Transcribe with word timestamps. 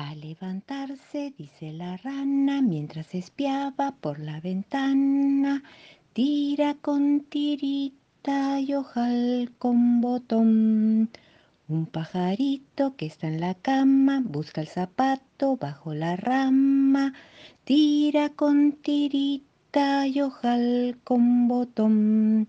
Al 0.00 0.18
levantarse, 0.22 1.34
dice 1.36 1.74
la 1.74 1.98
rana, 1.98 2.62
mientras 2.62 3.14
espiaba 3.14 3.94
por 4.00 4.18
la 4.18 4.40
ventana, 4.40 5.62
tira 6.14 6.72
con 6.72 7.20
tirita 7.20 8.60
y 8.60 8.72
ojal 8.72 9.52
con 9.58 10.00
botón. 10.00 11.10
Un 11.68 11.84
pajarito 11.84 12.96
que 12.96 13.04
está 13.04 13.26
en 13.26 13.42
la 13.42 13.52
cama 13.52 14.22
busca 14.24 14.62
el 14.62 14.68
zapato 14.68 15.58
bajo 15.58 15.92
la 15.92 16.16
rama, 16.16 17.12
tira 17.64 18.30
con 18.30 18.72
tirita 18.72 20.06
y 20.06 20.22
ojal 20.22 20.98
con 21.04 21.46
botón. 21.46 22.48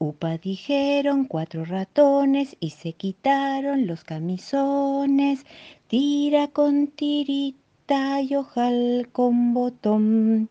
Upa 0.00 0.38
dijeron 0.38 1.24
cuatro 1.24 1.64
ratones 1.64 2.56
y 2.60 2.70
se 2.70 2.92
quitaron 2.92 3.88
los 3.88 4.04
camisones, 4.04 5.44
tira 5.88 6.48
con 6.48 6.88
tirita 6.88 8.20
y 8.20 8.34
ojal 8.34 9.08
con 9.10 9.54
botón. 9.54 10.50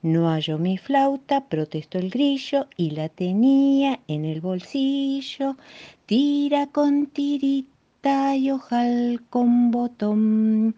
No 0.00 0.30
hallo 0.30 0.58
mi 0.58 0.78
flauta, 0.78 1.46
protestó 1.46 1.98
el 1.98 2.08
grillo 2.08 2.68
y 2.74 2.92
la 2.92 3.10
tenía 3.10 4.00
en 4.08 4.24
el 4.24 4.40
bolsillo. 4.40 5.58
Tira 6.06 6.68
con 6.68 7.08
tirita 7.08 8.34
y 8.34 8.50
ojal 8.50 9.20
con 9.28 9.70
botón. 9.70 10.74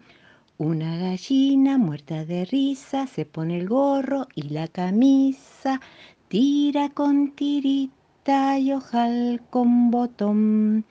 Una 0.57 0.97
gallina 0.97 1.77
muerta 1.77 2.25
de 2.25 2.43
risa 2.43 3.07
se 3.07 3.25
pone 3.25 3.59
el 3.59 3.69
gorro 3.69 4.27
y 4.35 4.49
la 4.49 4.67
camisa. 4.67 5.79
Tira 6.27 6.89
con 6.89 7.31
tirita 7.31 8.59
y 8.59 8.73
ojal 8.73 9.41
con 9.49 9.89
botón. 9.89 10.83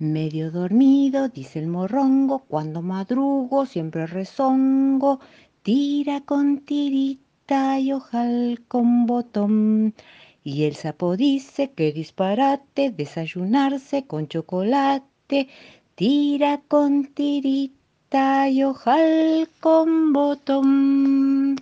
Medio 0.00 0.50
dormido, 0.50 1.28
dice 1.28 1.58
el 1.58 1.66
morrongo, 1.66 2.38
cuando 2.48 2.80
madrugo 2.80 3.66
siempre 3.66 4.06
rezongo. 4.06 5.20
Tira 5.62 6.22
con 6.22 6.60
tirita 6.60 7.78
y 7.78 7.92
ojal 7.92 8.62
con 8.66 9.04
botón. 9.04 9.94
Y 10.42 10.64
el 10.64 10.74
sapo 10.76 11.18
dice 11.18 11.72
que 11.72 11.92
disparate 11.92 12.90
desayunarse 12.90 14.06
con 14.06 14.26
chocolate, 14.26 15.48
tira 15.94 16.62
con 16.66 17.12
tirita 17.12 18.48
y 18.48 18.64
ojal 18.64 19.50
con 19.60 20.14
botón. 20.14 21.56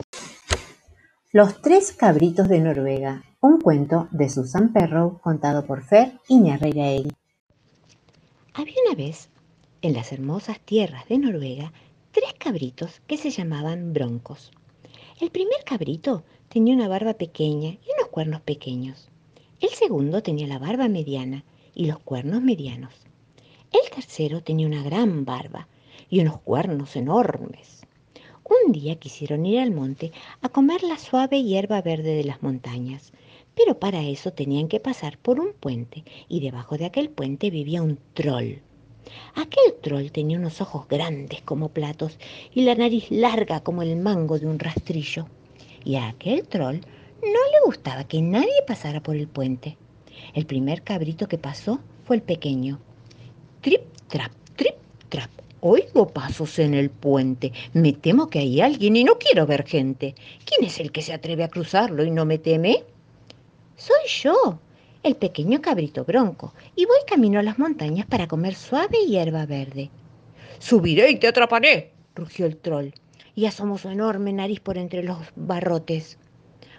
Los 1.33 1.61
tres 1.61 1.93
cabritos 1.93 2.49
de 2.49 2.61
Noruega, 2.61 3.25
un 3.41 3.61
cuento 3.61 4.07
de 4.13 4.29
Susan 4.29 4.73
Perrow 4.73 5.19
contado 5.21 5.67
por 5.67 5.83
Fer 5.83 6.13
Iñarreiraegui. 6.29 7.11
Había 8.59 8.75
una 8.87 8.97
vez, 8.97 9.31
en 9.83 9.93
las 9.93 10.11
hermosas 10.11 10.59
tierras 10.59 11.07
de 11.07 11.17
Noruega, 11.17 11.73
tres 12.11 12.35
cabritos 12.37 13.01
que 13.07 13.17
se 13.17 13.31
llamaban 13.31 13.93
broncos. 13.93 14.51
El 15.21 15.31
primer 15.31 15.63
cabrito 15.65 16.25
tenía 16.49 16.75
una 16.75 16.89
barba 16.89 17.15
pequeña 17.15 17.69
y 17.69 17.87
unos 17.97 18.09
cuernos 18.11 18.41
pequeños. 18.41 19.11
El 19.61 19.69
segundo 19.69 20.25
tenía 20.25 20.49
la 20.49 20.59
barba 20.59 20.89
mediana 20.89 21.45
y 21.73 21.87
los 21.87 22.01
cuernos 22.01 22.43
medianos. 22.43 22.93
El 23.73 23.89
tercero 23.95 24.43
tenía 24.43 24.67
una 24.67 24.83
gran 24.83 25.25
barba 25.25 25.69
y 26.11 26.19
unos 26.19 26.41
cuernos 26.41 26.97
enormes. 26.97 27.87
Un 28.43 28.73
día 28.73 28.97
quisieron 28.97 29.47
ir 29.47 29.61
al 29.61 29.71
monte 29.71 30.11
a 30.43 30.49
comer 30.49 30.83
la 30.83 30.99
suave 30.99 31.45
hierba 31.45 31.81
verde 31.81 32.17
de 32.17 32.25
las 32.25 32.43
montañas, 32.43 33.13
pero 33.59 33.81
para 33.81 34.05
eso 34.05 34.33
tenían 34.33 34.69
que 34.69 34.79
pasar 34.79 35.19
por 35.19 35.41
un 35.41 35.53
puente 35.53 36.05
y 36.29 36.39
debajo 36.39 36.79
de 36.79 36.85
aquel 36.85 37.11
puente 37.11 37.51
vivía 37.51 37.83
un 37.83 37.99
troll. 38.15 38.59
Aquel 39.35 39.75
troll 39.83 40.13
tenía 40.13 40.39
unos 40.39 40.61
ojos 40.61 40.87
grandes 40.87 41.43
como 41.43 41.71
platos 41.71 42.19
y 42.55 42.63
la 42.63 42.77
nariz 42.77 43.11
larga 43.11 43.59
como 43.61 43.83
el 43.83 43.97
mango 43.97 44.39
de 44.39 44.47
un 44.47 44.61
rastrillo. 44.61 45.27
Y 45.85 45.97
a 45.97 46.07
aquel 46.07 46.47
troll 46.47 46.77
no 47.21 47.27
le 47.53 47.67
gustaba 47.67 48.05
que 48.05 48.23
nadie 48.23 48.63
pasara 48.65 49.03
por 49.03 49.17
el 49.17 49.27
puente. 49.27 49.77
El 50.35 50.47
primer 50.47 50.83
cabrito 50.83 51.27
que 51.27 51.39
pasó 51.39 51.81
fue 52.05 52.15
el 52.15 52.23
pequeño. 52.23 52.79
Trip, 53.61 53.83
trap, 54.07 54.31
trip, 54.55 54.77
trap. 55.09 55.31
Oigo 55.61 56.07
pasos 56.07 56.61
en 56.61 56.75
el 56.75 56.91
puente. 56.91 57.53
Me 57.73 57.93
temo 57.93 58.29
que 58.29 58.39
hay 58.39 58.61
alguien 58.61 58.95
y 58.95 59.03
no 59.03 59.19
quiero 59.19 59.47
ver 59.47 59.67
gente. 59.67 60.15
¿Quién 60.45 60.65
es 60.65 60.79
el 60.79 60.93
que 60.93 61.03
se 61.03 61.13
atreve 61.13 61.43
a 61.43 61.49
cruzarlo 61.49 62.05
y 62.05 62.13
no 62.13 62.25
me 62.25 62.39
teme? 62.39 62.85
Soy 63.79 64.09
yo, 64.09 64.59
el 65.05 65.15
pequeño 65.15 65.63
cabrito 65.63 66.05
bronco, 66.05 66.53
y 66.75 66.85
voy 66.85 66.99
camino 67.07 67.39
a 67.39 67.45
las 67.45 67.61
montañas 67.61 68.07
para 68.07 68.27
comer 68.27 68.57
suave 68.57 69.07
hierba 69.07 69.47
verde. 69.47 69.89
Subiré 70.59 71.13
y 71.13 71.17
te 71.21 71.29
atraparé, 71.29 71.93
rugió 72.17 72.47
el 72.47 72.57
troll, 72.57 72.89
y 73.37 73.47
asomó 73.47 73.79
su 73.79 73.89
enorme 73.89 74.33
nariz 74.33 74.59
por 74.59 74.79
entre 74.79 75.05
los 75.05 75.19
barrotes. 75.37 76.19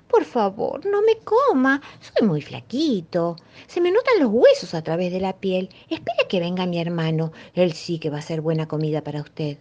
Por 0.10 0.26
favor, 0.26 0.86
no 0.86 1.02
me 1.02 1.16
coma. 1.20 1.82
Soy 2.02 2.28
muy 2.28 2.42
flaquito. 2.42 3.38
Se 3.68 3.80
me 3.80 3.92
notan 3.92 4.20
los 4.20 4.32
huesos 4.34 4.74
a 4.74 4.82
través 4.82 5.14
de 5.14 5.22
la 5.22 5.38
piel. 5.38 5.70
Espera 5.90 6.28
que 6.28 6.42
venga 6.42 6.66
mi 6.66 6.82
hermano. 6.82 7.32
Él 7.54 7.72
sí 7.72 8.00
que 8.00 8.10
va 8.10 8.18
a 8.18 8.22
ser 8.22 8.42
buena 8.42 8.68
comida 8.68 9.06
para 9.06 9.22
usted. 9.22 9.58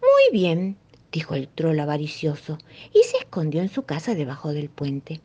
Muy 0.00 0.40
bien, 0.40 0.78
dijo 1.12 1.34
el 1.34 1.48
troll 1.48 1.78
avaricioso, 1.80 2.56
y 2.94 3.02
se 3.02 3.18
escondió 3.18 3.60
en 3.60 3.68
su 3.68 3.82
casa 3.82 4.14
debajo 4.14 4.54
del 4.54 4.70
puente. 4.70 5.20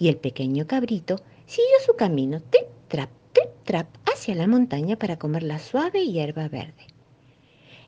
Y 0.00 0.08
el 0.08 0.16
pequeño 0.16 0.66
cabrito 0.66 1.16
siguió 1.46 1.76
su 1.84 1.94
camino, 1.94 2.40
trip, 2.48 2.66
trap, 2.88 3.10
trip, 3.34 3.50
trap, 3.64 3.86
hacia 4.10 4.34
la 4.34 4.46
montaña 4.46 4.96
para 4.96 5.18
comer 5.18 5.42
la 5.42 5.58
suave 5.58 6.06
hierba 6.06 6.48
verde. 6.48 6.86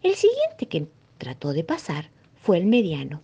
El 0.03 0.15
siguiente 0.15 0.67
que 0.67 0.87
trató 1.17 1.55
de 1.55 1.65
pasar 1.65 2.11
fue 2.43 2.59
el 2.59 2.67
mediano. 2.67 3.23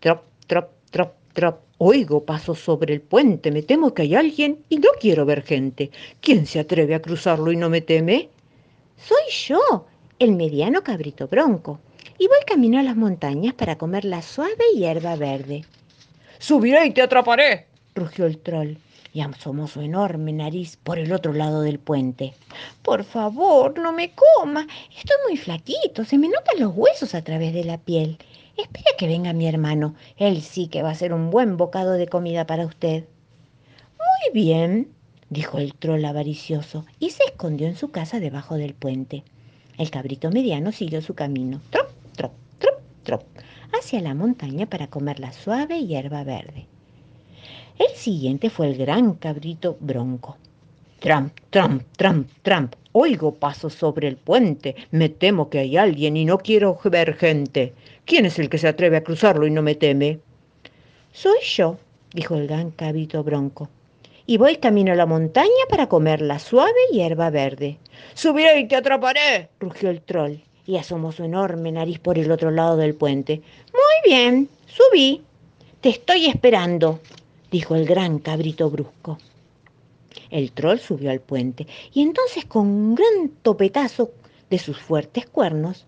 Trop, 0.00 0.22
trop, 0.46 0.70
trop, 0.90 1.12
trop. 1.34 1.60
Oigo 1.76 2.24
pasos 2.24 2.58
sobre 2.58 2.94
el 2.94 3.02
puente, 3.02 3.50
me 3.52 3.62
temo 3.62 3.92
que 3.92 4.02
hay 4.02 4.14
alguien 4.14 4.64
y 4.70 4.78
no 4.78 4.88
quiero 4.98 5.26
ver 5.26 5.42
gente. 5.42 5.90
¿Quién 6.22 6.46
se 6.46 6.60
atreve 6.60 6.94
a 6.94 7.02
cruzarlo 7.02 7.52
y 7.52 7.56
no 7.56 7.68
me 7.68 7.82
teme? 7.82 8.30
Soy 8.96 9.30
yo, 9.30 9.86
el 10.18 10.32
mediano 10.32 10.82
cabrito 10.82 11.28
bronco, 11.28 11.80
y 12.18 12.28
voy 12.28 12.38
camino 12.46 12.78
a 12.78 12.82
las 12.82 12.96
montañas 12.96 13.52
para 13.52 13.76
comer 13.76 14.06
la 14.06 14.22
suave 14.22 14.64
hierba 14.74 15.16
verde. 15.16 15.66
Subiré 16.38 16.86
y 16.86 16.92
te 16.92 17.02
atraparé, 17.02 17.66
rugió 17.96 18.26
el 18.26 18.38
troll 18.38 18.76
y 19.12 19.22
asomó 19.22 19.66
su 19.66 19.80
enorme 19.80 20.32
nariz 20.32 20.76
por 20.76 20.98
el 20.98 21.12
otro 21.12 21.32
lado 21.32 21.62
del 21.62 21.78
puente. 21.78 22.34
Por 22.82 23.02
favor, 23.02 23.78
no 23.78 23.92
me 23.92 24.12
coma. 24.14 24.66
Estoy 24.94 25.16
muy 25.26 25.38
flaquito, 25.38 26.04
se 26.04 26.18
me 26.18 26.28
notan 26.28 26.60
los 26.60 26.76
huesos 26.76 27.14
a 27.14 27.22
través 27.22 27.54
de 27.54 27.64
la 27.64 27.78
piel. 27.78 28.18
Espera 28.58 28.90
que 28.98 29.06
venga 29.06 29.32
mi 29.32 29.48
hermano. 29.48 29.94
Él 30.18 30.42
sí 30.42 30.68
que 30.68 30.82
va 30.82 30.90
a 30.90 30.94
ser 30.94 31.14
un 31.14 31.30
buen 31.30 31.56
bocado 31.56 31.92
de 31.92 32.08
comida 32.08 32.46
para 32.46 32.66
usted. 32.66 33.04
Muy 33.98 34.34
bien, 34.34 34.92
dijo 35.30 35.58
el 35.58 35.74
troll 35.74 36.04
avaricioso, 36.04 36.84
y 36.98 37.10
se 37.10 37.24
escondió 37.24 37.66
en 37.66 37.76
su 37.76 37.90
casa 37.90 38.20
debajo 38.20 38.56
del 38.56 38.74
puente. 38.74 39.24
El 39.78 39.90
cabrito 39.90 40.30
mediano 40.30 40.72
siguió 40.72 41.00
su 41.00 41.14
camino, 41.14 41.60
trop, 41.70 41.88
trop, 42.16 42.32
trop, 42.58 42.80
trop, 43.02 43.24
hacia 43.78 44.00
la 44.00 44.14
montaña 44.14 44.66
para 44.66 44.88
comer 44.88 45.20
la 45.20 45.32
suave 45.32 45.86
hierba 45.86 46.22
verde. 46.24 46.66
El 47.78 47.94
siguiente 47.94 48.48
fue 48.48 48.68
el 48.68 48.76
gran 48.78 49.14
cabrito 49.14 49.76
bronco. 49.80 50.36
Tramp, 50.98 51.32
tramp, 51.50 51.82
tramp, 51.96 52.30
tramp. 52.42 52.74
Oigo 52.92 53.34
pasos 53.34 53.74
sobre 53.74 54.08
el 54.08 54.16
puente. 54.16 54.74
Me 54.90 55.10
temo 55.10 55.50
que 55.50 55.58
hay 55.58 55.76
alguien 55.76 56.16
y 56.16 56.24
no 56.24 56.38
quiero 56.38 56.78
ver 56.84 57.14
gente. 57.14 57.74
¿Quién 58.06 58.24
es 58.24 58.38
el 58.38 58.48
que 58.48 58.56
se 58.56 58.68
atreve 58.68 58.96
a 58.96 59.04
cruzarlo 59.04 59.46
y 59.46 59.50
no 59.50 59.60
me 59.60 59.74
teme? 59.74 60.20
Soy 61.12 61.38
yo, 61.42 61.76
dijo 62.14 62.34
el 62.34 62.46
gran 62.46 62.70
cabrito 62.70 63.22
bronco. 63.22 63.68
Y 64.24 64.38
voy 64.38 64.56
camino 64.56 64.92
a 64.92 64.96
la 64.96 65.06
montaña 65.06 65.50
para 65.68 65.88
comer 65.88 66.22
la 66.22 66.38
suave 66.38 66.72
hierba 66.90 67.28
verde. 67.28 67.78
Subiré 68.14 68.58
y 68.60 68.68
te 68.68 68.76
atraparé, 68.76 69.50
rugió 69.60 69.90
el 69.90 70.00
troll, 70.00 70.38
y 70.66 70.76
asomó 70.76 71.12
su 71.12 71.24
enorme 71.24 71.72
nariz 71.72 71.98
por 71.98 72.18
el 72.18 72.32
otro 72.32 72.50
lado 72.50 72.76
del 72.76 72.94
puente. 72.94 73.42
Muy 73.72 74.10
bien, 74.10 74.48
subí. 74.66 75.22
Te 75.80 75.90
estoy 75.90 76.26
esperando, 76.26 77.00
dijo 77.50 77.74
el 77.74 77.86
gran 77.86 78.18
cabrito 78.18 78.70
brusco. 78.70 79.18
El 80.30 80.52
troll 80.52 80.78
subió 80.78 81.10
al 81.10 81.20
puente 81.20 81.66
y 81.92 82.02
entonces 82.02 82.44
con 82.44 82.66
un 82.66 82.94
gran 82.94 83.30
topetazo 83.42 84.10
de 84.50 84.58
sus 84.58 84.78
fuertes 84.78 85.26
cuernos, 85.26 85.86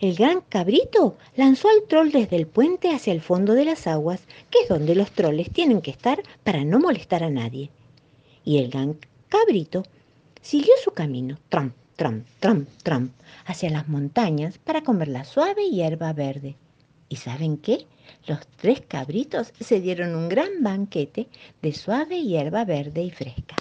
el 0.00 0.16
gran 0.16 0.40
cabrito 0.42 1.16
lanzó 1.36 1.68
al 1.68 1.86
troll 1.88 2.10
desde 2.10 2.36
el 2.36 2.46
puente 2.46 2.90
hacia 2.90 3.12
el 3.12 3.20
fondo 3.20 3.54
de 3.54 3.64
las 3.64 3.86
aguas, 3.86 4.20
que 4.50 4.60
es 4.62 4.68
donde 4.68 4.94
los 4.94 5.10
troles 5.12 5.50
tienen 5.50 5.80
que 5.80 5.90
estar 5.90 6.22
para 6.42 6.64
no 6.64 6.78
molestar 6.80 7.22
a 7.22 7.30
nadie. 7.30 7.70
Y 8.44 8.58
el 8.58 8.70
gran 8.70 8.98
cabrito 9.28 9.84
siguió 10.42 10.74
su 10.82 10.90
camino, 10.90 11.38
tramp, 11.48 11.74
tramp, 11.96 12.26
tramp, 12.40 12.68
tramp, 12.82 13.12
hacia 13.46 13.70
las 13.70 13.88
montañas 13.88 14.58
para 14.58 14.82
comer 14.82 15.08
la 15.08 15.24
suave 15.24 15.70
hierba 15.70 16.12
verde. 16.12 16.56
¿Y 17.08 17.16
saben 17.16 17.58
qué? 17.58 17.86
Los 18.26 18.46
tres 18.56 18.82
cabritos 18.86 19.52
se 19.60 19.80
dieron 19.80 20.14
un 20.14 20.28
gran 20.28 20.62
banquete 20.62 21.28
de 21.62 21.72
suave 21.72 22.22
hierba 22.22 22.64
verde 22.64 23.02
y 23.02 23.10
fresca. 23.10 23.56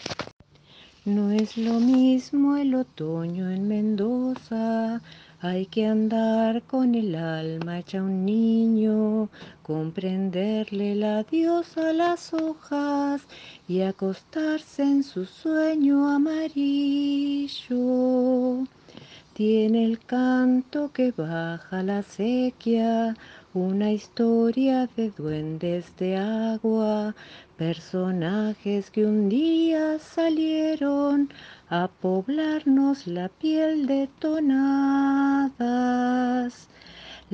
No 1.06 1.32
es 1.32 1.58
lo 1.58 1.82
mismo 1.82 2.56
el 2.56 2.76
otoño 2.76 3.52
en 3.52 3.68
Mendoza 3.68 5.02
Hay 5.42 5.66
que 5.66 5.86
andar 5.86 6.64
con 6.64 6.96
el 6.96 7.16
alma 7.16 7.80
hecha 7.80 8.02
un 8.02 8.24
niño, 8.24 9.30
comprenderle 9.64 10.96
la 10.96 11.24
diosa 11.24 11.90
a 11.90 11.94
las 11.94 12.34
hojas 12.34 13.22
y 13.68 13.82
acostarse 13.82 14.84
en 14.84 15.04
su 15.04 15.26
sueño 15.26 16.10
amarillo. 16.10 17.84
Tiene 19.34 19.86
el 19.86 19.98
canto 19.98 20.92
que 20.92 21.12
baja 21.12 21.82
la 21.82 22.04
sequía, 22.04 23.16
una 23.56 23.92
historia 23.92 24.88
de 24.96 25.10
duendes 25.10 25.96
de 25.98 26.18
agua, 26.18 27.16
personajes 27.58 28.92
que 28.92 29.04
un 29.08 29.30
día 29.30 29.98
salieron 29.98 31.30
a 31.68 31.88
poblarnos 31.88 33.08
la 33.08 33.28
piel 33.28 33.88
de 33.88 34.08
tonadas. 34.20 35.50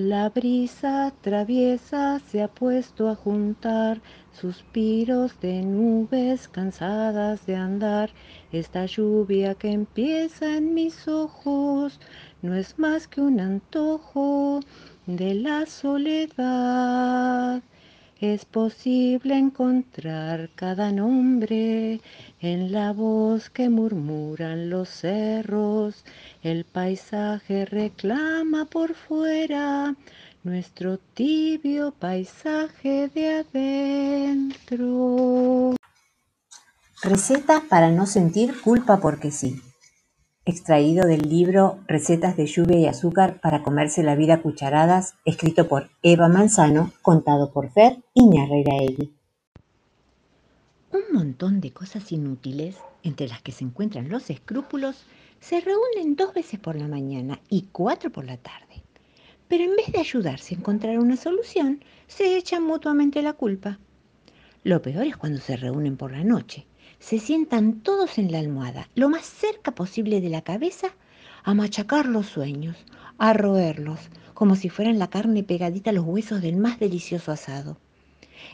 La 0.01 0.30
brisa 0.30 1.13
traviesa 1.19 2.19
se 2.19 2.42
ha 2.42 2.48
puesto 2.48 3.10
a 3.10 3.16
juntar 3.16 4.01
suspiros 4.31 5.38
de 5.42 5.62
nubes 5.62 6.48
cansadas 6.48 7.46
de 7.46 7.57
andar. 7.57 8.10
Esta 8.54 8.86
lluvia 8.86 9.56
que 9.56 9.74
empieza 9.74 10.56
en 10.56 10.74
mis 10.74 11.10
ojos 11.10 12.00
no 12.42 12.56
es 12.56 12.80
más 12.80 13.10
que 13.10 13.19
un 13.19 13.42
antojo 13.42 14.62
de 15.06 15.34
la 15.34 15.66
soledad. 15.66 17.62
Es 18.21 18.44
posible 18.44 19.38
encontrar 19.38 20.50
cada 20.54 20.92
nombre 20.92 22.01
en 22.42 22.71
la 22.74 22.92
voz 22.92 23.50
que 23.50 23.69
murmuran 23.69 24.69
los 24.69 24.89
cerros. 24.89 26.04
El 26.44 26.66
paisaje 26.66 27.63
reclama 27.63 28.66
por 28.66 28.94
fuera 28.94 29.95
nuestro 30.44 30.98
tibio 30.98 31.94
paisaje 31.98 33.07
de 33.07 33.45
adentro. 34.33 35.77
Receta 37.01 37.63
para 37.69 37.89
no 37.89 38.06
sentir 38.06 38.60
culpa 38.60 39.00
porque 39.00 39.31
sí 39.31 39.62
extraído 40.50 41.06
del 41.06 41.30
libro 41.30 41.80
Recetas 41.88 42.36
de 42.36 42.48
lluvia 42.48 42.80
y 42.80 42.88
azúcar 42.88 43.40
para 43.40 43.63
comerse 43.63 44.04
la 44.04 44.16
vida 44.16 44.36
a 44.36 44.42
cucharadas, 44.42 45.16
escrito 45.24 45.68
por 45.68 45.90
Eva 46.01 46.28
Manzano, 46.28 46.92
contado 47.01 47.51
por 47.51 47.72
Fer 47.72 47.98
Iñarreiraegui. 48.13 49.13
Un 50.92 51.13
montón 51.13 51.62
de 51.62 51.72
cosas 51.72 52.12
inútiles, 52.12 52.75
entre 53.04 53.28
las 53.28 53.42
que 53.42 53.51
se 53.51 53.63
encuentran 53.63 54.10
los 54.10 54.30
escrúpulos, 54.30 55.06
se 55.40 55.62
reúnen 55.62 56.16
dos 56.16 56.34
veces 56.34 56.60
por 56.60 56.75
la 56.75 56.88
mañana 56.88 57.40
y 57.50 57.68
cuatro 57.72 58.10
por 58.10 58.25
la 58.25 58.38
tarde. 58.38 58.84
Pero 59.48 59.63
en 59.63 59.75
vez 59.75 59.92
de 59.92 60.00
ayudarse 60.00 60.56
a 60.56 60.57
encontrar 60.57 61.00
una 61.00 61.16
solución, 61.16 61.84
se 62.07 62.38
echan 62.38 62.63
mutuamente 62.63 63.22
la 63.22 63.34
culpa. 63.34 63.80
Lo 64.63 64.81
peor 64.81 65.06
es 65.06 65.16
cuando 65.16 65.40
se 65.40 65.56
reúnen 65.57 65.96
por 65.96 66.12
la 66.12 66.24
noche 66.24 66.66
se 67.00 67.19
sientan 67.19 67.80
todos 67.80 68.18
en 68.18 68.31
la 68.31 68.40
almohada, 68.40 68.90
lo 68.94 69.10
más 69.10 69.25
cerca 69.25 69.72
posible 69.72 70.22
de 70.22 70.30
la 70.30 70.42
cabeza, 70.42 70.90
a 71.44 71.54
machacar 71.54 72.06
los 72.06 72.28
sueños, 72.28 72.75
a 73.18 73.34
roerlos, 73.34 74.00
como 74.34 74.56
si 74.56 74.69
fueran 74.69 75.00
la 75.00 75.10
carne 75.10 75.44
pegadita 75.44 75.90
a 75.90 75.94
los 75.94 76.06
huesos 76.06 76.42
del 76.42 76.57
más 76.57 76.80
delicioso 76.80 77.31
asado. 77.31 77.78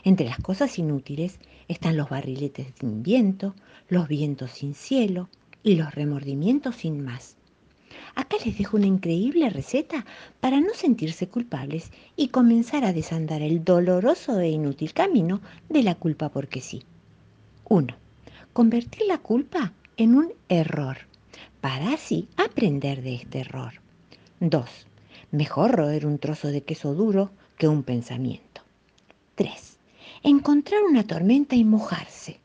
Entre 0.04 0.26
las 0.26 0.38
cosas 0.38 0.78
inútiles 0.78 1.38
están 1.68 1.96
los 1.96 2.08
barriletes 2.08 2.68
sin 2.78 3.02
viento, 3.02 3.54
los 3.88 4.08
vientos 4.08 4.52
sin 4.52 4.74
cielo 4.74 5.28
y 5.62 5.74
los 5.74 5.94
remordimientos 5.94 6.76
sin 6.76 7.04
más. 7.04 7.36
Acá 8.14 8.36
les 8.44 8.56
dejo 8.56 8.76
una 8.76 8.86
increíble 8.86 9.50
receta 9.50 10.06
para 10.40 10.60
no 10.60 10.72
sentirse 10.74 11.28
culpables 11.28 11.90
y 12.16 12.28
comenzar 12.28 12.84
a 12.84 12.92
desandar 12.92 13.42
el 13.42 13.64
doloroso 13.64 14.38
e 14.40 14.48
inútil 14.48 14.92
camino 14.92 15.40
de 15.68 15.82
la 15.82 15.96
culpa 15.96 16.30
porque 16.30 16.60
sí. 16.60 16.84
1 17.68 18.05
convertir 18.56 19.02
la 19.06 19.18
culpa 19.18 19.74
en 19.98 20.14
un 20.14 20.32
error, 20.48 20.96
para 21.60 21.92
así 21.92 22.26
aprender 22.38 23.02
de 23.02 23.16
este 23.16 23.40
error. 23.40 23.82
2. 24.40 24.64
Mejor 25.30 25.72
roer 25.72 26.06
un 26.06 26.18
trozo 26.18 26.48
de 26.48 26.62
queso 26.62 26.94
duro 26.94 27.32
que 27.58 27.68
un 27.68 27.82
pensamiento. 27.82 28.62
3. 29.34 29.78
Encontrar 30.22 30.84
una 30.84 31.06
tormenta 31.06 31.54
y 31.54 31.64
mojarse. 31.64 32.40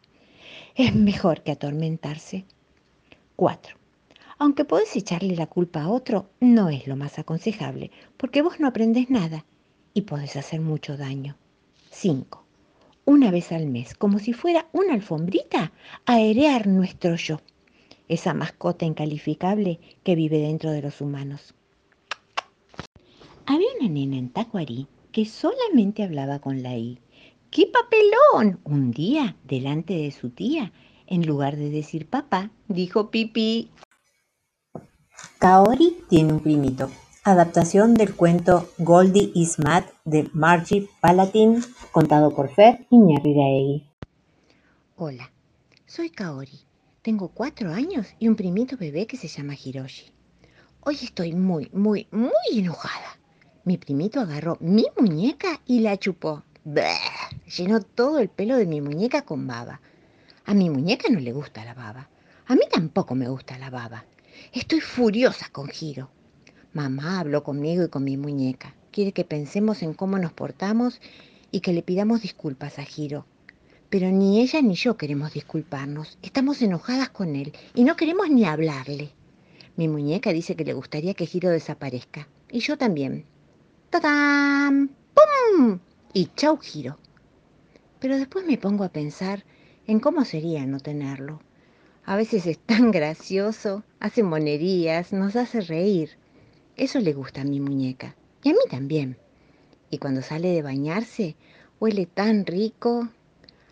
Es 0.75 0.94
mejor 0.94 1.44
que 1.44 1.54
atormentarse. 1.54 2.44
4. 3.38 3.78
Aunque 4.38 4.66
podés 4.66 4.94
echarle 4.98 5.38
la 5.38 5.48
culpa 5.48 5.84
a 5.84 5.90
otro, 5.90 6.30
no 6.42 6.68
es 6.68 6.88
lo 6.88 6.98
más 6.98 7.19
aconsejable, 7.19 7.90
porque 8.18 8.42
vos 8.42 8.60
no 8.60 8.68
aprendes 8.68 9.10
nada 9.10 9.46
y 9.94 10.02
podés 10.02 10.36
hacer 10.36 10.60
mucho 10.60 10.98
daño. 10.98 11.38
5 11.90 12.40
una 13.12 13.30
vez 13.30 13.52
al 13.52 13.68
mes, 13.68 13.94
como 13.94 14.19
si 14.19 14.31
fuera 14.31 14.69
una 14.72 14.94
alfombrita, 14.94 15.74
aerear 16.06 16.68
nuestro 16.68 17.16
yo, 17.16 17.42
esa 18.08 18.34
mascota 18.34 18.86
incalificable 18.86 19.81
que 20.04 20.16
vive 20.16 20.40
dentro 20.40 20.72
de 20.72 20.81
los 20.81 21.02
humanos. 21.02 21.54
Había 23.46 23.68
una 23.80 23.90
nena 23.90 24.18
en 24.18 24.30
Tacuarí 24.30 24.88
que 25.12 25.25
solamente 25.25 26.04
hablaba 26.04 26.40
con 26.40 26.63
la 26.63 26.78
I. 26.78 27.00
¡Qué 27.50 27.68
papelón! 27.68 28.62
Un 28.63 28.92
día, 28.92 29.36
delante 29.44 29.94
de 29.94 30.12
su 30.12 30.30
tía, 30.30 30.72
en 31.06 31.25
lugar 31.28 31.58
de 31.58 31.69
decir 31.69 32.08
papá, 32.08 32.50
dijo 32.69 33.12
pipí. 33.12 33.72
Kaori 35.38 35.98
tiene 36.08 36.31
un 36.31 36.40
primito, 36.40 36.90
Adaptación 37.23 37.94
del 37.94 38.15
cuento 38.15 38.71
Goldie 38.79 39.31
is 39.35 39.59
Mad 39.59 39.83
de 40.06 40.27
Margie 40.33 40.89
Palatin, 41.01 41.63
contado 41.91 42.33
por 42.33 42.50
Fer 42.50 42.88
Iñárritu. 42.89 43.85
Hola, 44.95 45.31
soy 45.85 46.09
Kaori. 46.09 46.62
Tengo 47.03 47.27
cuatro 47.27 47.71
años 47.71 48.07
y 48.18 48.27
un 48.27 48.35
primito 48.35 48.75
bebé 48.75 49.06
que 49.06 49.18
se 49.18 49.27
llama 49.27 49.53
Hiroshi. 49.53 50.12
Hoy 50.79 50.95
estoy 50.95 51.33
muy, 51.33 51.69
muy, 51.73 52.07
muy 52.09 52.31
enojada. 52.57 53.19
Mi 53.65 53.77
primito 53.77 54.19
agarró 54.19 54.57
mi 54.59 54.88
muñeca 55.00 55.62
y 55.67 55.81
la 55.81 55.97
chupó. 55.97 56.41
Llenó 57.56 57.81
todo 57.81 58.17
el 58.17 58.29
pelo 58.29 58.57
de 58.57 58.65
mi 58.65 58.81
muñeca 58.81 59.21
con 59.21 59.45
baba. 59.45 59.79
A 60.45 60.56
mi 60.56 60.71
muñeca 60.71 61.07
no 61.12 61.19
le 61.19 61.33
gusta 61.33 61.63
la 61.65 61.75
baba. 61.75 62.09
A 62.47 62.56
mí 62.56 62.63
tampoco 62.71 63.13
me 63.13 63.29
gusta 63.29 63.59
la 63.59 63.69
baba. 63.69 64.06
Estoy 64.51 64.81
furiosa 64.81 65.50
con 65.51 65.69
Hiro. 65.69 66.09
Mamá 66.73 67.19
habló 67.19 67.44
conmigo 67.44 67.83
y 67.83 67.89
con 67.89 68.06
mi 68.06 68.15
muñeca. 68.15 68.73
Quiere 68.91 69.12
que 69.12 69.25
pensemos 69.25 69.84
en 69.84 69.93
cómo 69.93 70.17
nos 70.17 70.31
portamos 70.31 71.01
y 71.51 71.60
que 71.60 71.74
le 71.74 71.84
pidamos 71.84 72.22
disculpas 72.22 72.79
a 72.79 72.84
Giro. 72.84 73.25
Pero 73.89 74.10
ni 74.10 74.39
ella 74.39 74.62
ni 74.62 74.75
yo 74.75 74.96
queremos 74.96 75.34
disculparnos. 75.34 76.17
Estamos 76.22 76.62
enojadas 76.62 77.10
con 77.10 77.36
él 77.36 77.51
y 77.75 77.84
no 77.84 77.98
queremos 77.98 78.29
ni 78.29 78.46
hablarle. 78.46 79.12
Mi 79.75 79.89
muñeca 79.89 80.31
dice 80.31 80.55
que 80.55 80.63
le 80.63 80.74
gustaría 80.74 81.13
que 81.13 81.25
Giro 81.25 81.50
desaparezca. 81.50 82.29
Y 82.50 82.60
yo 82.60 82.77
también. 82.77 83.25
¡Tadam! 83.89 84.89
¡Pum! 85.13 85.79
Y 86.13 86.29
chau 86.38 86.57
Giro. 86.57 86.98
Pero 88.00 88.17
después 88.17 88.46
me 88.46 88.57
pongo 88.57 88.86
a 88.86 88.93
pensar 88.93 89.43
en 89.88 90.00
cómo 90.00 90.24
sería 90.24 90.65
no 90.65 90.79
tenerlo. 90.79 91.41
A 92.05 92.15
veces 92.15 92.48
es 92.48 92.60
tan 92.60 92.91
gracioso, 92.91 93.84
hace 94.00 94.24
monerías, 94.24 95.12
nos 95.12 95.36
hace 95.36 95.60
reír. 95.60 96.21
Eso 96.81 97.00
le 97.00 97.13
gusta 97.13 97.41
a 97.41 97.43
mi 97.43 97.59
muñeca 97.59 98.15
y 98.43 98.50
a 98.50 98.53
mí 98.53 98.61
también. 98.67 99.15
Y 99.91 100.00
cuando 100.00 100.23
sale 100.23 100.47
de 100.47 100.63
bañarse, 100.63 101.35
huele 101.79 102.07
tan 102.07 102.43
rico. 102.43 103.07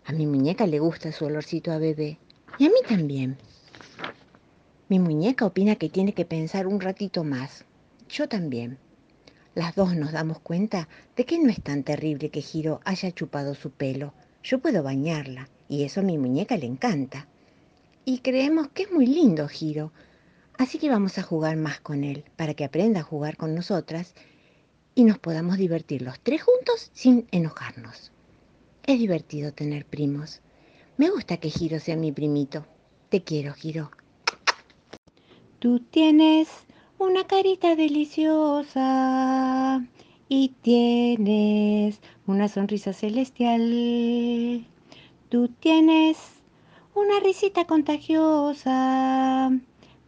A 0.04 0.12
mi 0.12 0.28
muñeca 0.28 0.64
le 0.64 0.78
gusta 0.78 1.10
su 1.10 1.24
olorcito 1.24 1.72
a 1.72 1.78
bebé 1.78 2.18
y 2.56 2.66
a 2.66 2.68
mí 2.68 2.76
también. 2.88 3.36
Mi 4.88 5.00
muñeca 5.00 5.44
opina 5.44 5.74
que 5.74 5.88
tiene 5.88 6.12
que 6.12 6.24
pensar 6.24 6.68
un 6.68 6.80
ratito 6.80 7.24
más. 7.24 7.64
Yo 8.08 8.28
también. 8.28 8.78
Las 9.56 9.74
dos 9.74 9.96
nos 9.96 10.12
damos 10.12 10.38
cuenta 10.38 10.88
de 11.16 11.24
que 11.24 11.40
no 11.40 11.50
es 11.50 11.60
tan 11.60 11.82
terrible 11.82 12.30
que 12.30 12.42
Giro 12.42 12.80
haya 12.84 13.10
chupado 13.10 13.56
su 13.56 13.72
pelo. 13.72 14.14
Yo 14.44 14.60
puedo 14.60 14.84
bañarla 14.84 15.48
y 15.68 15.82
eso 15.82 15.98
a 15.98 16.04
mi 16.04 16.16
muñeca 16.16 16.56
le 16.56 16.66
encanta. 16.66 17.26
Y 18.04 18.20
creemos 18.20 18.68
que 18.68 18.84
es 18.84 18.92
muy 18.92 19.06
lindo 19.06 19.48
Giro, 19.48 19.90
Así 20.60 20.76
que 20.76 20.90
vamos 20.90 21.16
a 21.16 21.22
jugar 21.22 21.56
más 21.56 21.80
con 21.80 22.04
él 22.04 22.22
para 22.36 22.52
que 22.52 22.66
aprenda 22.66 23.00
a 23.00 23.02
jugar 23.02 23.38
con 23.38 23.54
nosotras 23.54 24.14
y 24.94 25.04
nos 25.04 25.18
podamos 25.18 25.56
divertir 25.56 26.02
los 26.02 26.20
tres 26.20 26.42
juntos 26.42 26.90
sin 26.92 27.26
enojarnos. 27.30 28.12
Es 28.84 28.98
divertido 28.98 29.54
tener 29.54 29.86
primos. 29.86 30.42
Me 30.98 31.08
gusta 31.08 31.38
que 31.38 31.48
Giro 31.48 31.80
sea 31.80 31.96
mi 31.96 32.12
primito. 32.12 32.66
Te 33.08 33.24
quiero, 33.24 33.54
Giro. 33.54 33.90
Tú 35.60 35.80
tienes 35.80 36.50
una 36.98 37.26
carita 37.26 37.74
deliciosa 37.74 39.82
y 40.28 40.48
tienes 40.60 42.00
una 42.26 42.48
sonrisa 42.48 42.92
celestial. 42.92 44.66
Tú 45.30 45.48
tienes 45.48 46.18
una 46.94 47.18
risita 47.20 47.64
contagiosa 47.64 49.50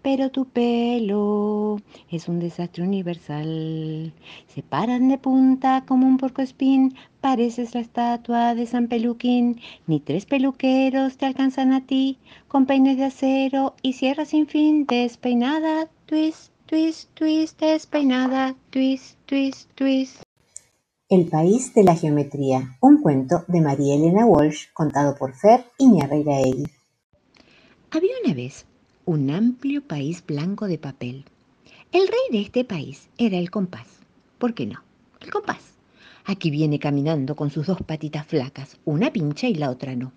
pero 0.03 0.31
tu 0.31 0.45
pelo 0.47 1.81
es 2.11 2.29
un 2.29 2.41
desastre 2.41 2.83
universal. 2.83 4.13
Se 4.49 4.63
paran 4.63 5.09
de 5.09 5.19
punta 5.19 5.85
como 5.87 6.07
un 6.07 6.19
porcoespín, 6.19 6.95
pareces 7.21 7.75
la 7.75 7.81
estatua 7.81 8.55
de 8.55 8.67
San 8.67 8.89
Peluquín. 8.89 9.61
Ni 9.87 10.01
tres 10.01 10.27
peluqueros 10.27 11.17
te 11.17 11.27
alcanzan 11.27 11.73
a 11.73 11.87
ti, 11.87 12.19
con 12.49 12.67
peines 12.67 12.97
de 12.97 13.05
acero 13.05 13.75
y 13.81 13.93
sierras 13.95 14.29
sin 14.29 14.47
fin, 14.47 14.87
despeinada, 14.87 15.89
twist, 16.07 16.53
twist, 16.67 17.09
twist, 17.15 17.61
despeinada, 17.61 18.57
twist, 18.71 19.17
twist, 19.27 19.71
twist. 19.77 20.23
El 21.09 21.29
país 21.29 21.75
de 21.75 21.85
la 21.85 21.95
geometría, 21.95 22.79
un 22.81 23.03
cuento 23.03 23.45
de 23.47 23.61
María 23.61 23.95
Elena 23.95 24.27
Walsh 24.27 24.73
contado 24.73 25.15
por 25.15 25.35
Fer 25.35 25.65
Iñarreiraegui. 25.79 26.65
Había 27.91 28.13
una 28.25 28.33
vez 28.33 28.65
un 29.05 29.31
amplio 29.31 29.83
país 29.83 30.25
blanco 30.25 30.69
de 30.69 30.79
papel. 30.79 31.25
El 31.91 32.07
rey 32.07 32.21
de 32.31 32.41
este 32.41 32.65
país 32.65 33.09
era 33.19 33.37
el 33.37 33.51
compás. 33.51 33.89
¿Por 34.39 34.55
qué 34.55 34.67
no? 34.67 34.81
El 35.21 35.31
compás. 35.31 35.75
Aquí 36.25 36.51
viene 36.51 36.79
caminando 36.79 37.35
con 37.35 37.51
sus 37.51 37.67
dos 37.67 37.83
patitas 37.83 38.27
flacas, 38.27 38.79
una 38.85 39.13
pincha 39.13 39.49
y 39.49 39.55
la 39.55 39.71
otra 39.71 39.97
no. 39.97 40.13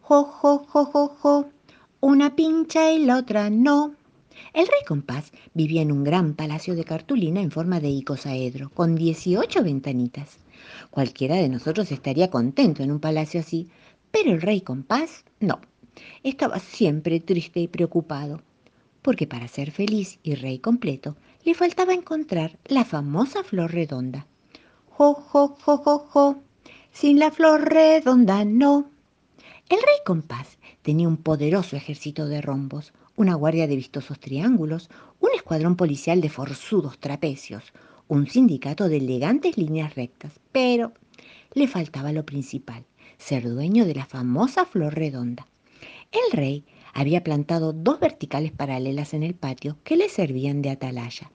Jo, 0.00 0.24
jo, 0.24 0.64
jo, 0.66 0.86
jo, 0.86 1.08
jo, 1.08 1.50
una 2.00 2.34
pincha 2.34 2.92
y 2.92 3.04
la 3.04 3.18
otra 3.18 3.50
no. 3.50 3.94
El 4.54 4.66
rey 4.66 4.80
compás 4.88 5.30
vivía 5.52 5.82
en 5.82 5.92
un 5.92 6.02
gran 6.02 6.32
palacio 6.32 6.74
de 6.74 6.84
cartulina 6.84 7.42
en 7.42 7.50
forma 7.50 7.78
de 7.78 7.90
icosaedro, 7.90 8.70
con 8.70 8.94
18 8.94 9.62
ventanitas. 9.62 10.38
Cualquiera 10.90 11.36
de 11.36 11.50
nosotros 11.50 11.92
estaría 11.92 12.30
contento 12.30 12.82
en 12.82 12.90
un 12.90 13.00
palacio 13.00 13.40
así, 13.40 13.68
pero 14.10 14.32
el 14.32 14.40
rey 14.40 14.62
compás 14.62 15.24
no. 15.40 15.60
Estaba 16.22 16.58
siempre 16.58 17.20
triste 17.20 17.60
y 17.60 17.68
preocupado, 17.68 18.40
porque 19.02 19.26
para 19.26 19.48
ser 19.48 19.70
feliz 19.70 20.18
y 20.22 20.34
rey 20.34 20.58
completo 20.58 21.16
le 21.44 21.54
faltaba 21.54 21.92
encontrar 21.92 22.58
la 22.64 22.84
famosa 22.84 23.44
flor 23.44 23.72
redonda. 23.72 24.26
Jo, 24.88 25.14
jo, 25.14 25.56
jo, 25.60 25.98
jo, 26.08 26.42
sin 26.92 27.18
la 27.18 27.30
flor 27.30 27.68
redonda 27.68 28.44
no. 28.44 28.90
El 29.68 29.78
rey 29.78 29.98
compás 30.04 30.58
tenía 30.82 31.08
un 31.08 31.16
poderoso 31.16 31.76
ejército 31.76 32.26
de 32.26 32.40
rombos, 32.40 32.92
una 33.16 33.34
guardia 33.34 33.66
de 33.66 33.76
vistosos 33.76 34.18
triángulos, 34.18 34.90
un 35.20 35.30
escuadrón 35.34 35.76
policial 35.76 36.20
de 36.20 36.30
forzudos 36.30 36.98
trapecios, 36.98 37.72
un 38.08 38.26
sindicato 38.26 38.88
de 38.88 38.98
elegantes 38.98 39.56
líneas 39.56 39.94
rectas, 39.94 40.32
pero 40.52 40.92
le 41.54 41.68
faltaba 41.68 42.12
lo 42.12 42.24
principal, 42.24 42.84
ser 43.18 43.48
dueño 43.48 43.84
de 43.84 43.94
la 43.94 44.06
famosa 44.06 44.64
flor 44.64 44.94
redonda. 44.94 45.46
El 46.14 46.30
rey 46.30 46.64
había 46.92 47.24
plantado 47.24 47.72
dos 47.72 47.98
verticales 47.98 48.52
paralelas 48.52 49.14
en 49.14 49.24
el 49.24 49.34
patio 49.34 49.78
que 49.82 49.96
le 49.96 50.08
servían 50.08 50.62
de 50.62 50.70
atalaya. 50.70 51.32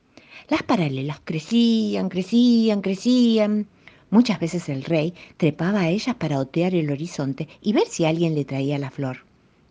Las 0.48 0.64
paralelas 0.64 1.20
crecían, 1.22 2.08
crecían, 2.08 2.82
crecían. 2.82 3.68
Muchas 4.10 4.40
veces 4.40 4.70
el 4.70 4.86
rey 4.86 5.14
trepaba 5.36 5.82
a 5.82 5.90
ellas 5.90 6.16
para 6.16 6.40
otear 6.40 6.74
el 6.76 6.90
horizonte 6.90 7.50
y 7.62 7.74
ver 7.74 7.88
si 7.88 8.06
alguien 8.06 8.36
le 8.36 8.46
traía 8.46 8.80
la 8.80 8.90
flor. 8.90 9.26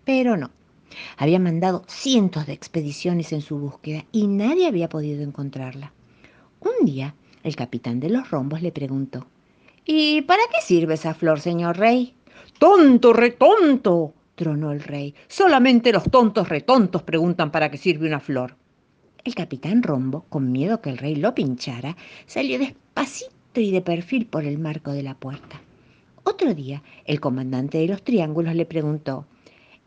Pero 0.05 0.37
no, 0.37 0.51
había 1.17 1.39
mandado 1.39 1.85
cientos 1.89 2.47
de 2.47 2.53
expediciones 2.53 3.33
en 3.33 3.41
su 3.41 3.59
búsqueda 3.59 4.05
y 4.13 4.27
nadie 4.27 4.67
había 4.67 4.91
podido 4.91 5.23
encontrarla. 5.23 5.95
Un 6.61 6.85
día, 6.85 7.15
el 7.45 7.57
capitán 7.57 7.99
de 7.99 8.11
los 8.11 8.31
rombos 8.31 8.61
le 8.61 8.73
preguntó, 8.73 9.27
¿Y 9.87 10.21
para 10.23 10.43
qué 10.53 10.61
sirve 10.61 10.95
esa 10.95 11.15
flor, 11.15 11.41
señor 11.41 11.79
rey? 11.79 12.15
Tonto, 12.59 13.15
retonto, 13.15 14.13
tronó 14.39 14.73
el 14.73 14.81
rey. 14.81 15.15
Solamente 15.27 15.93
los 15.93 16.05
tontos 16.05 16.49
retontos 16.49 17.03
preguntan 17.03 17.51
para 17.51 17.71
qué 17.71 17.77
sirve 17.77 18.07
una 18.07 18.21
flor. 18.21 18.57
El 19.25 19.35
capitán 19.35 19.83
Rombo, 19.83 20.25
con 20.31 20.51
miedo 20.51 20.81
que 20.81 20.89
el 20.89 20.97
rey 20.97 21.17
lo 21.17 21.35
pinchara, 21.35 21.97
salió 22.25 22.59
despacito 22.59 23.61
y 23.61 23.73
de 23.73 23.83
perfil 23.83 24.27
por 24.27 24.45
el 24.45 24.59
marco 24.59 24.93
de 24.93 25.03
la 25.03 25.15
puerta. 25.15 25.61
Otro 26.25 26.55
día, 26.55 26.83
el 27.05 27.21
comandante 27.21 27.79
de 27.79 27.89
los 27.89 28.03
triángulos 28.03 28.55
le 28.55 28.65
preguntó, 28.65 29.27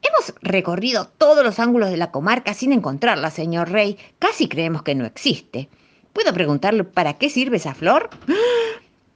Hemos 0.03 0.34
recorrido 0.41 1.08
todos 1.08 1.43
los 1.43 1.60
ángulos 1.60 1.89
de 1.89 1.98
la 1.98 2.12
comarca 2.12 2.53
sin 2.53 2.74
encontrarla, 2.74 3.31
señor 3.31 3.70
rey. 3.70 3.98
Casi 4.20 4.48
creemos 4.48 4.84
que 4.84 4.96
no 4.96 5.05
existe. 5.05 5.70
¿Puedo 6.12 6.34
preguntarle 6.34 6.84
para 6.84 7.13
qué 7.13 7.29
sirve 7.29 7.58
esa 7.58 7.74
flor? 7.74 8.10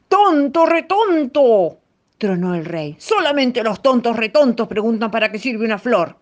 ¡Tonto, 0.08 0.66
retonto! 0.66 1.80
Tronó 2.18 2.56
el 2.56 2.66
rey. 2.66 2.96
Solamente 3.00 3.64
los 3.64 3.82
tontos 3.82 4.16
retontos 4.16 4.68
preguntan 4.68 5.12
para 5.12 5.32
qué 5.32 5.40
sirve 5.40 5.66
una 5.66 5.80
flor. 5.80 6.18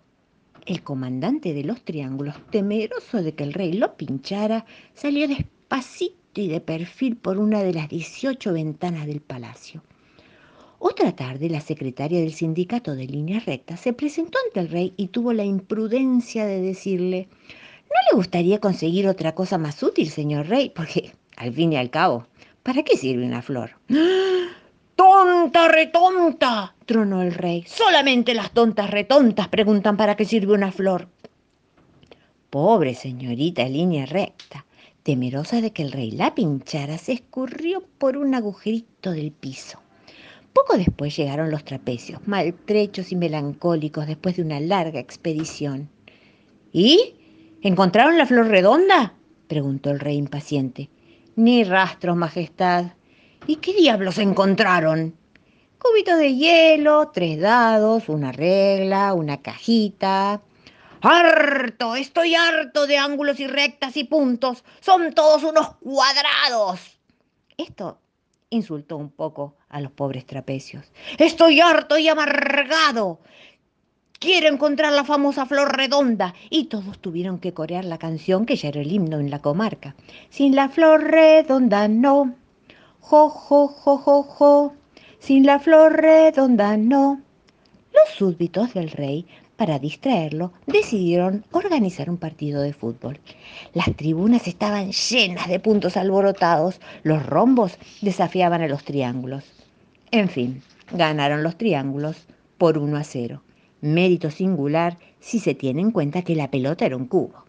El 0.66 0.82
comandante 0.82 1.54
de 1.54 1.64
los 1.64 1.84
triángulos, 1.84 2.36
temeroso 2.50 3.22
de 3.22 3.34
que 3.34 3.44
el 3.44 3.54
rey 3.54 3.74
lo 3.74 3.96
pinchara, 3.96 4.66
salió 4.94 5.28
despacito 5.28 6.42
y 6.42 6.48
de 6.48 6.62
perfil 6.62 7.18
por 7.18 7.38
una 7.38 7.62
de 7.64 7.74
las 7.74 7.90
18 7.90 8.54
ventanas 8.54 9.06
del 9.06 9.22
palacio. 9.22 9.84
Otra 10.80 11.16
tarde, 11.16 11.50
la 11.50 11.62
secretaria 11.62 12.20
del 12.20 12.34
sindicato 12.34 12.96
de 12.96 13.08
líneas 13.08 13.46
rectas 13.46 13.80
se 13.80 13.94
presentó 13.94 14.38
ante 14.46 14.60
el 14.60 14.70
rey 14.70 14.94
y 14.98 15.08
tuvo 15.08 15.32
la 15.32 15.46
imprudencia 15.46 16.46
de 16.46 16.62
decirle, 16.62 17.30
¿no 17.86 17.96
le 18.12 18.18
gustaría 18.18 18.60
conseguir 18.60 19.08
otra 19.08 19.34
cosa 19.34 19.58
más 19.58 19.82
útil, 19.82 20.10
señor 20.10 20.48
rey? 20.48 20.72
Porque, 20.76 21.14
al 21.38 21.54
fin 21.54 21.72
y 21.72 21.78
al 21.78 21.90
cabo, 21.90 22.28
¿para 22.64 22.84
qué 22.84 22.98
sirve 22.98 23.26
una 23.26 23.42
flor? 23.42 23.72
¡Tonta, 25.54 25.72
retonta! 25.72 26.76
tronó 26.88 27.22
el 27.22 27.32
rey. 27.32 27.64
Solamente 27.68 28.34
las 28.34 28.50
tontas 28.50 28.90
retontas 28.90 29.50
preguntan 29.50 29.98
para 29.98 30.16
qué 30.16 30.26
sirve 30.26 30.54
una 30.54 30.72
flor. 30.72 31.10
Pobre 32.50 32.96
señorita 32.96 33.70
línea 33.70 34.08
recta, 34.08 34.66
temerosa 35.04 35.62
de 35.62 35.72
que 35.72 35.84
el 35.84 35.92
rey 35.92 36.10
la 36.10 36.34
pinchara, 36.34 36.98
se 36.98 37.12
escurrió 37.12 37.84
por 38.00 38.18
un 38.18 38.34
agujerito 38.34 39.12
del 39.12 39.32
piso. 39.32 39.80
Poco 40.54 40.76
después 40.76 41.16
llegaron 41.16 41.52
los 41.52 41.64
trapecios, 41.64 42.28
maltrechos 42.28 43.12
y 43.12 43.16
melancólicos 43.16 44.08
después 44.08 44.38
de 44.38 44.42
una 44.42 44.60
larga 44.60 45.00
expedición. 45.00 45.88
¿Y? 46.72 47.14
¿Encontraron 47.62 48.18
la 48.18 48.26
flor 48.26 48.48
redonda? 48.48 49.14
preguntó 49.48 49.92
el 49.92 50.00
rey 50.00 50.18
impaciente. 50.18 50.90
Ni 51.36 51.64
rastros, 51.64 52.18
Majestad. 52.18 52.94
¿Y 53.46 53.58
qué 53.58 53.76
diablos 53.76 54.18
encontraron? 54.18 55.14
Cubitos 55.84 56.18
de 56.18 56.34
hielo, 56.34 57.12
tres 57.14 57.42
dados, 57.42 58.08
una 58.08 58.32
regla, 58.32 59.14
una 59.14 59.42
cajita. 59.42 60.42
¡Harto! 61.02 61.98
Estoy 61.98 62.36
harto 62.36 62.88
de 62.88 62.98
ángulos 62.98 63.38
y 63.42 63.48
rectas 63.48 63.98
y 63.98 64.06
puntos. 64.06 64.64
Son 64.80 65.14
todos 65.14 65.44
unos 65.44 65.76
cuadrados. 65.82 66.80
Esto 67.58 68.00
insultó 68.50 68.96
un 68.96 69.10
poco 69.10 69.58
a 69.68 69.82
los 69.82 69.92
pobres 69.92 70.26
trapecios. 70.26 70.86
Estoy 71.18 71.60
harto 71.60 71.98
y 71.98 72.08
amargado. 72.08 73.20
Quiero 74.20 74.48
encontrar 74.48 74.94
la 74.94 75.04
famosa 75.04 75.46
flor 75.46 75.76
redonda. 75.76 76.34
Y 76.50 76.66
todos 76.66 77.00
tuvieron 77.00 77.40
que 77.40 77.54
corear 77.54 77.84
la 77.84 77.98
canción 77.98 78.46
que 78.46 78.56
ya 78.56 78.70
era 78.70 78.80
el 78.80 78.90
himno 78.90 79.20
en 79.20 79.30
la 79.30 79.42
comarca. 79.42 79.96
Sin 80.30 80.56
la 80.56 80.70
flor 80.70 81.04
redonda 81.04 81.90
no. 81.90 82.36
Jo, 83.02 83.28
jo, 83.30 83.68
jo, 83.68 83.98
jo, 83.98 84.24
jo. 84.24 84.74
Sin 85.24 85.46
la 85.46 85.58
flor 85.58 86.02
redonda 86.02 86.76
no. 86.76 87.22
Los 87.94 88.14
súbditos 88.18 88.74
del 88.74 88.92
rey 88.92 89.26
para 89.56 89.80
distraerlo, 89.80 90.52
decidieron 90.68 91.46
organizar 91.54 92.10
un 92.10 92.18
partido 92.18 92.62
de 92.62 92.74
fútbol. 92.74 93.22
Las 93.74 93.96
tribunas 93.96 94.50
estaban 94.50 94.92
llenas 94.92 95.48
de 95.48 95.62
puntos 95.62 95.96
alborotados, 95.96 96.82
los 97.04 97.26
rombos 97.26 97.78
desafiaban 98.02 98.62
a 98.62 98.68
los 98.68 98.84
triángulos. 98.84 99.46
En 100.12 100.28
fin, 100.28 100.62
ganaron 100.92 101.44
los 101.44 101.58
triángulos 101.58 102.28
por 102.58 102.78
1 102.78 102.98
a 102.98 103.06
0. 103.06 103.42
Mérito 103.80 104.30
singular 104.30 104.98
si 105.22 105.40
se 105.40 105.56
tiene 105.56 105.82
en 105.82 105.92
cuenta 105.92 106.24
que 106.24 106.36
la 106.36 106.52
pelota 106.52 106.86
era 106.86 106.98
un 106.98 107.08
cubo. 107.08 107.46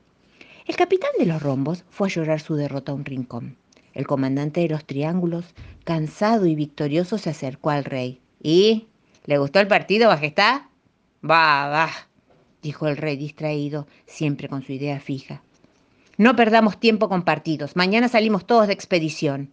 El 0.67 0.77
capitán 0.77 1.11
de 1.19 1.27
los 1.27 1.43
rombos 1.43 1.85
fue 1.91 2.07
a 2.07 2.11
llorar 2.11 2.39
su 2.39 2.55
derrota 2.55 2.93
a 2.93 2.95
un 2.95 3.05
rincón. 3.05 3.57
El 3.93 4.07
comandante 4.07 4.61
de 4.61 4.69
los 4.69 4.85
triángulos, 4.85 5.55
cansado 5.85 6.47
y 6.47 6.55
victorioso, 6.55 7.19
se 7.19 7.31
acercó 7.31 7.71
al 7.71 7.85
rey. 7.85 8.21
¿Y? 8.43 8.89
¿Le 9.27 9.39
gustó 9.39 9.61
el 9.61 9.69
partido, 9.69 10.09
Majestad? 10.09 10.63
Va, 11.23 11.69
va, 11.69 11.91
dijo 12.63 12.89
el 12.89 12.97
rey 12.97 13.17
distraído, 13.17 13.87
siempre 14.07 14.49
con 14.49 14.63
su 14.63 14.73
idea 14.73 15.01
fija. 15.01 15.43
No 16.17 16.37
perdamos 16.37 16.79
tiempo 16.79 17.09
con 17.09 17.23
partidos. 17.23 17.77
Mañana 17.77 18.09
salimos 18.09 18.47
todos 18.47 18.67
de 18.67 18.73
expedición. 18.73 19.51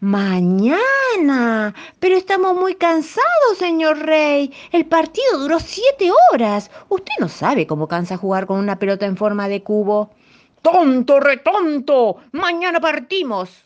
Mañana. 0.00 1.74
Pero 2.00 2.16
estamos 2.16 2.56
muy 2.56 2.74
cansados, 2.74 3.58
señor 3.58 3.98
rey. 3.98 4.52
El 4.72 4.86
partido 4.86 5.38
duró 5.38 5.60
siete 5.60 6.10
horas. 6.32 6.70
Usted 6.88 7.12
no 7.20 7.28
sabe 7.28 7.66
cómo 7.68 7.86
cansa 7.86 8.16
jugar 8.16 8.46
con 8.46 8.58
una 8.58 8.78
pelota 8.78 9.06
en 9.06 9.16
forma 9.16 9.48
de 9.48 9.62
cubo. 9.62 10.10
¡Tonto, 10.60 11.20
retonto! 11.20 12.16
Mañana 12.32 12.80
partimos. 12.80 13.64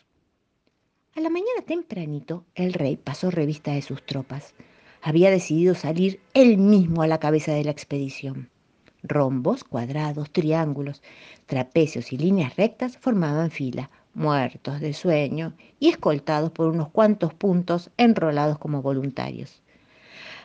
A 1.17 1.19
la 1.19 1.31
mañana 1.31 1.63
tempranito, 1.65 2.45
el 2.53 2.73
rey 2.73 2.95
pasó 2.95 3.31
revista 3.31 3.71
de 3.71 3.81
sus 3.81 4.05
tropas 4.05 4.53
había 5.01 5.31
decidido 5.31 5.73
salir 5.73 6.19
él 6.35 6.59
mismo 6.59 7.01
a 7.01 7.07
la 7.07 7.19
cabeza 7.19 7.53
de 7.53 7.63
la 7.63 7.71
expedición. 7.71 8.51
Rombos, 9.01 9.63
cuadrados, 9.63 10.29
triángulos, 10.29 11.01
trapecios 11.47 12.13
y 12.13 12.19
líneas 12.19 12.55
rectas 12.55 12.99
formaban 12.99 13.49
fila, 13.49 13.89
muertos 14.13 14.79
de 14.79 14.93
sueño 14.93 15.53
y 15.79 15.89
escoltados 15.89 16.51
por 16.51 16.67
unos 16.67 16.89
cuantos 16.89 17.33
puntos 17.33 17.89
enrolados 17.97 18.59
como 18.59 18.83
voluntarios. 18.83 19.63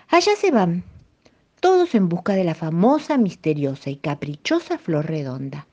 Allá 0.09 0.35
se 0.37 0.51
van, 0.53 0.85
todos 1.61 1.95
en 1.95 2.09
busca 2.09 2.33
de 2.33 2.45
la 2.45 2.55
famosa, 2.55 3.19
misteriosa 3.19 3.91
y 3.91 3.97
caprichosa 3.97 4.79
flor 4.79 5.05
redonda. 5.05 5.67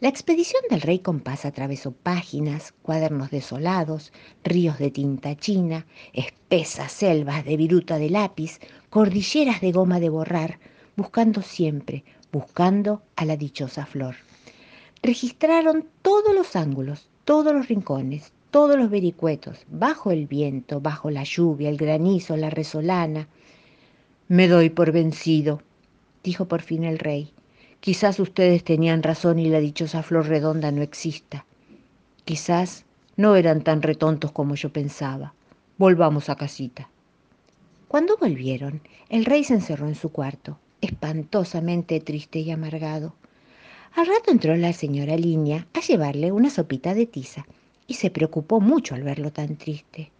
La 0.00 0.08
expedición 0.08 0.62
del 0.70 0.80
rey 0.80 1.00
compás 1.00 1.44
atravesó 1.44 1.90
páginas, 1.90 2.72
cuadernos 2.82 3.32
desolados, 3.32 4.12
ríos 4.44 4.78
de 4.78 4.92
tinta 4.92 5.36
china, 5.36 5.86
espesas 6.12 6.92
selvas 6.92 7.44
de 7.44 7.56
viruta 7.56 7.98
de 7.98 8.08
lápiz, 8.08 8.60
cordilleras 8.90 9.60
de 9.60 9.72
goma 9.72 9.98
de 9.98 10.08
borrar, 10.08 10.60
buscando 10.96 11.42
siempre, 11.42 12.04
buscando 12.30 13.02
a 13.16 13.24
la 13.24 13.36
dichosa 13.36 13.86
flor. 13.86 14.14
Registraron 15.02 15.88
todos 16.00 16.32
los 16.32 16.54
ángulos, 16.54 17.08
todos 17.24 17.52
los 17.52 17.66
rincones, 17.66 18.32
todos 18.52 18.76
los 18.76 18.90
vericuetos, 18.90 19.66
bajo 19.68 20.12
el 20.12 20.28
viento, 20.28 20.80
bajo 20.80 21.10
la 21.10 21.24
lluvia, 21.24 21.70
el 21.70 21.76
granizo, 21.76 22.36
la 22.36 22.50
resolana. 22.50 23.26
Me 24.28 24.46
doy 24.46 24.70
por 24.70 24.92
vencido, 24.92 25.60
dijo 26.22 26.46
por 26.46 26.62
fin 26.62 26.84
el 26.84 27.00
rey. 27.00 27.32
Quizás 27.80 28.18
ustedes 28.18 28.64
tenían 28.64 29.02
razón 29.02 29.38
y 29.38 29.48
la 29.48 29.60
dichosa 29.60 30.02
flor 30.02 30.26
redonda 30.26 30.72
no 30.72 30.82
exista. 30.82 31.46
Quizás 32.24 32.84
no 33.16 33.36
eran 33.36 33.62
tan 33.62 33.82
retontos 33.82 34.32
como 34.32 34.54
yo 34.54 34.72
pensaba. 34.72 35.34
Volvamos 35.76 36.28
a 36.28 36.36
casita. 36.36 36.88
Cuando 37.86 38.16
volvieron, 38.16 38.82
el 39.08 39.24
rey 39.24 39.44
se 39.44 39.54
encerró 39.54 39.88
en 39.88 39.94
su 39.94 40.10
cuarto, 40.10 40.58
espantosamente 40.80 42.00
triste 42.00 42.40
y 42.40 42.50
amargado. 42.50 43.14
Al 43.94 44.06
rato 44.06 44.30
entró 44.30 44.54
la 44.56 44.72
señora 44.72 45.16
Línea 45.16 45.66
a 45.72 45.80
llevarle 45.80 46.30
una 46.32 46.50
sopita 46.50 46.94
de 46.94 47.06
tiza 47.06 47.46
y 47.86 47.94
se 47.94 48.10
preocupó 48.10 48.60
mucho 48.60 48.94
al 48.94 49.02
verlo 49.02 49.32
tan 49.32 49.56
triste. 49.56 50.10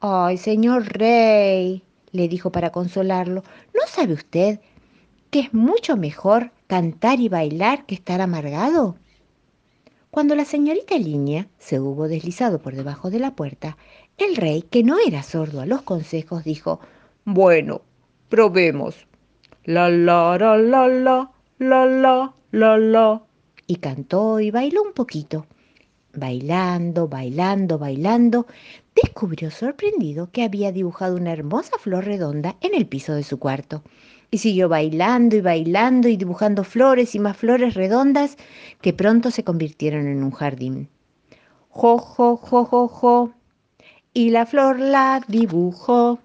Ay, 0.00 0.38
señor 0.38 0.86
rey, 0.96 1.82
le 2.12 2.28
dijo 2.28 2.50
para 2.50 2.70
consolarlo, 2.70 3.42
¿no 3.74 3.86
sabe 3.86 4.14
usted 4.14 4.60
que 5.30 5.40
es 5.40 5.52
mucho 5.52 5.96
mejor 5.96 6.52
cantar 6.66 7.20
y 7.20 7.28
bailar 7.28 7.86
que 7.86 7.94
estar 7.94 8.20
amargado? 8.20 8.96
Cuando 10.10 10.36
la 10.36 10.44
señorita 10.44 10.96
Línea 10.96 11.48
se 11.58 11.80
hubo 11.80 12.06
deslizado 12.06 12.62
por 12.62 12.76
debajo 12.76 13.10
de 13.10 13.18
la 13.18 13.34
puerta, 13.34 13.76
el 14.16 14.36
rey, 14.36 14.62
que 14.62 14.84
no 14.84 14.96
era 15.04 15.24
sordo 15.24 15.60
a 15.60 15.66
los 15.66 15.82
consejos, 15.82 16.44
dijo, 16.44 16.78
Bueno, 17.24 17.82
probemos. 18.28 19.06
La 19.64 19.88
la 19.88 20.38
la 20.38 20.56
la 20.56 20.86
la 20.86 21.30
la 21.58 21.86
la 21.86 22.34
la 22.52 22.78
la. 22.78 23.22
Y 23.66 23.76
cantó 23.76 24.38
y 24.38 24.50
bailó 24.50 24.82
un 24.82 24.92
poquito. 24.92 25.46
Bailando, 26.12 27.08
bailando, 27.08 27.78
bailando, 27.78 28.46
descubrió 28.94 29.50
sorprendido 29.50 30.30
que 30.30 30.44
había 30.44 30.70
dibujado 30.70 31.16
una 31.16 31.32
hermosa 31.32 31.76
flor 31.78 32.04
redonda 32.04 32.56
en 32.60 32.74
el 32.74 32.86
piso 32.86 33.14
de 33.14 33.24
su 33.24 33.38
cuarto. 33.40 33.82
Y 34.34 34.38
siguió 34.38 34.68
bailando 34.68 35.36
y 35.36 35.40
bailando 35.42 36.08
y 36.08 36.16
dibujando 36.16 36.64
flores 36.64 37.14
y 37.14 37.20
más 37.20 37.36
flores 37.36 37.74
redondas 37.74 38.36
que 38.80 38.92
pronto 38.92 39.30
se 39.30 39.44
convirtieron 39.44 40.08
en 40.08 40.24
un 40.24 40.32
jardín. 40.32 40.88
Jo, 41.68 41.98
jo, 41.98 42.36
jo, 42.36 42.64
jo, 42.64 42.88
jo. 42.88 43.30
Y 44.12 44.30
la 44.30 44.44
flor 44.44 44.80
la 44.80 45.22
dibujó. 45.28 46.18